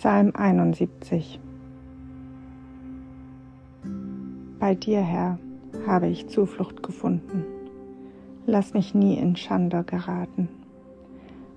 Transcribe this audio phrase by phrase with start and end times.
[0.00, 1.38] Psalm 71
[4.58, 5.38] Bei dir, Herr,
[5.86, 7.44] habe ich Zuflucht gefunden.
[8.46, 10.48] Lass mich nie in Schande geraten.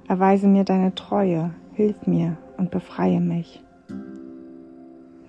[0.10, 3.64] Erweise mir deine Treue, hilf mir und befreie mich.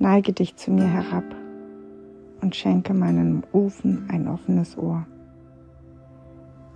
[0.01, 1.37] Neige dich zu mir herab
[2.43, 5.07] und schenke meinen Rufen ein offenes Ohr.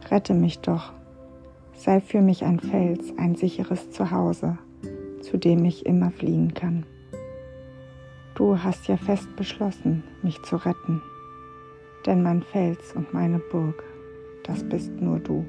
[0.09, 0.93] Rette mich doch,
[1.75, 4.57] sei für mich ein Fels, ein sicheres Zuhause
[5.31, 6.85] zu dem ich immer fliehen kann.
[8.35, 11.03] Du hast ja fest beschlossen, mich zu retten,
[12.07, 13.83] denn mein Fels und meine Burg,
[14.45, 15.45] das bist nur du.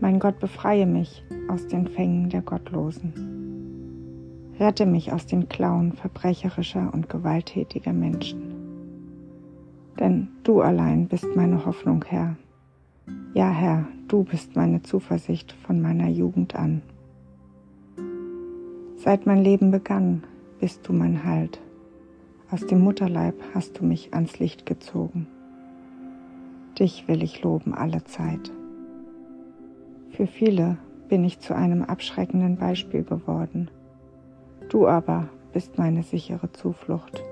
[0.00, 3.14] Mein Gott, befreie mich aus den Fängen der Gottlosen.
[4.60, 8.54] Rette mich aus den Klauen verbrecherischer und gewalttätiger Menschen.
[9.98, 12.36] Denn du allein bist meine Hoffnung, Herr.
[13.34, 16.82] Ja, Herr, du bist meine Zuversicht von meiner Jugend an.
[19.06, 20.24] Seit mein Leben begann,
[20.58, 21.60] bist du mein Halt.
[22.50, 25.28] Aus dem Mutterleib hast du mich ans Licht gezogen.
[26.76, 28.50] Dich will ich loben alle Zeit.
[30.10, 33.70] Für viele bin ich zu einem abschreckenden Beispiel geworden.
[34.70, 37.22] Du aber bist meine sichere Zuflucht.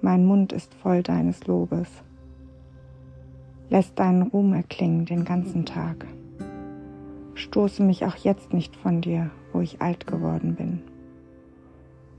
[0.00, 2.02] Mein Mund ist voll deines Lobes.
[3.70, 6.04] Lässt deinen Ruhm erklingen den ganzen Tag.
[7.34, 10.82] Stoße mich auch jetzt nicht von dir wo ich alt geworden bin.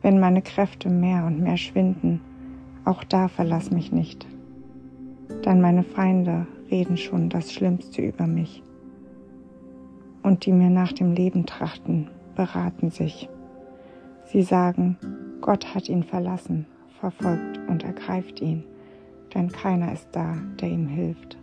[0.01, 2.21] Wenn meine Kräfte mehr und mehr schwinden,
[2.85, 4.27] auch da verlass mich nicht.
[5.43, 8.61] Dann meine Feinde reden schon das Schlimmste über mich.
[10.21, 13.29] Und die mir nach dem Leben trachten, beraten sich.
[14.25, 14.97] Sie sagen,
[15.41, 16.65] Gott hat ihn verlassen,
[16.99, 18.63] verfolgt und ergreift ihn,
[19.33, 21.37] denn keiner ist da, der ihm hilft.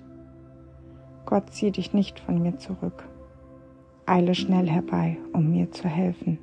[1.27, 3.10] Gott zieh dich nicht von mir zurück
[4.11, 6.39] eile schnell herbei, um mir zu helfen.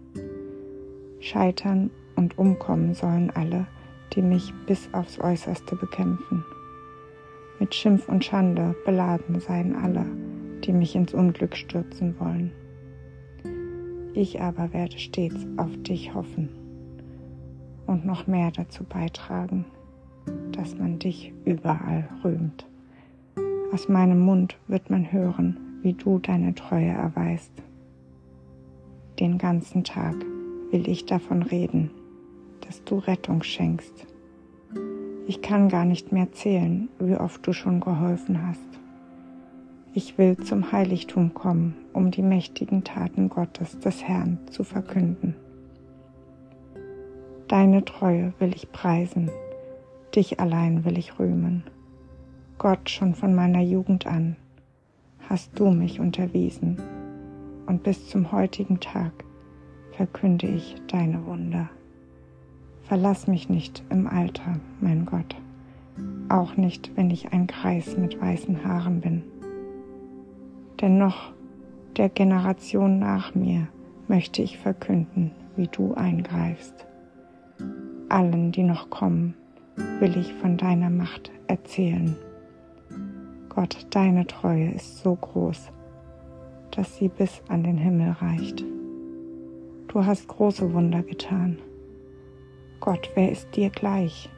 [1.19, 3.67] Scheitern und umkommen sollen alle,
[4.13, 6.45] die mich bis aufs äußerste bekämpfen.
[7.59, 10.05] Mit Schimpf und Schande beladen seien alle,
[10.63, 12.51] die mich ins Unglück stürzen wollen.
[14.13, 16.49] Ich aber werde stets auf dich hoffen
[17.85, 19.65] und noch mehr dazu beitragen,
[20.53, 22.65] dass man dich überall rühmt.
[23.73, 27.51] Aus meinem Mund wird man hören, wie du deine Treue erweist.
[29.19, 30.15] Den ganzen Tag
[30.71, 31.91] will ich davon reden,
[32.61, 34.05] dass du Rettung schenkst.
[35.25, 38.61] Ich kann gar nicht mehr zählen, wie oft du schon geholfen hast.
[39.93, 45.35] Ich will zum Heiligtum kommen, um die mächtigen Taten Gottes des Herrn zu verkünden.
[47.47, 49.31] Deine Treue will ich preisen,
[50.15, 51.63] dich allein will ich rühmen.
[52.57, 54.35] Gott schon von meiner Jugend an
[55.29, 56.77] hast du mich unterwiesen,
[57.65, 59.11] und bis zum heutigen Tag
[59.91, 61.69] verkünde ich deine Wunder.
[62.83, 65.35] Verlass mich nicht im Alter, mein Gott,
[66.29, 69.23] auch nicht, wenn ich ein Kreis mit weißen Haaren bin.
[70.79, 71.33] Denn noch
[71.97, 73.67] der Generation nach mir
[74.07, 76.85] möchte ich verkünden, wie du eingreifst.
[78.07, 79.33] Allen, die noch kommen,
[79.99, 82.15] will ich von deiner Macht erzählen.
[83.57, 85.71] Gott, deine Treue ist so groß,
[86.69, 88.63] dass sie bis an den Himmel reicht.
[89.87, 91.57] Du hast große Wunder getan.
[92.79, 94.29] Gott, wer ist dir gleich?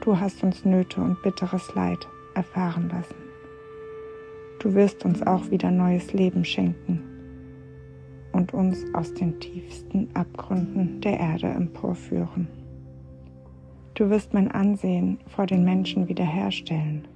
[0.00, 3.14] Du hast uns Nöte und bitteres Leid erfahren lassen.
[4.60, 7.02] Du wirst uns auch wieder neues Leben schenken
[8.32, 12.48] und uns aus den tiefsten Abgründen der Erde emporführen.
[13.92, 17.06] Du wirst mein Ansehen vor den Menschen wiederherstellen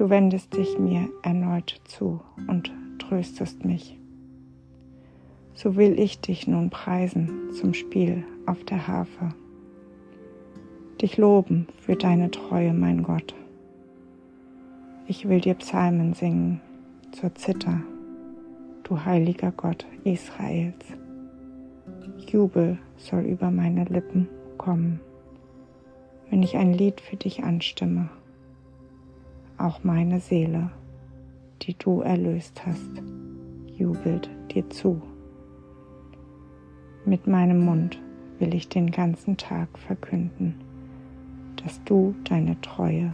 [0.00, 3.98] Du wendest dich mir erneut zu und tröstest mich.
[5.52, 9.34] So will ich dich nun preisen zum Spiel auf der Harfe.
[11.02, 13.34] Dich loben für deine Treue, mein Gott.
[15.06, 16.62] Ich will dir Psalmen singen
[17.12, 17.82] zur Zither,
[18.84, 20.96] du heiliger Gott Israels.
[22.26, 24.98] Jubel soll über meine Lippen kommen,
[26.30, 28.08] wenn ich ein Lied für dich anstimme
[29.60, 30.70] auch meine Seele,
[31.62, 33.02] die du erlöst hast,
[33.76, 35.00] jubelt dir zu.
[37.04, 38.00] Mit meinem Mund
[38.38, 40.54] will ich den ganzen Tag verkünden,
[41.62, 43.12] dass du deine Treue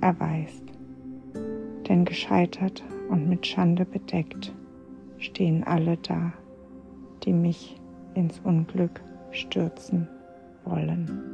[0.00, 0.62] erweist.
[1.88, 4.54] Denn gescheitert und mit Schande bedeckt
[5.18, 6.32] stehen alle da,
[7.24, 7.80] die mich
[8.14, 9.00] ins Unglück
[9.30, 10.08] stürzen
[10.64, 11.31] wollen.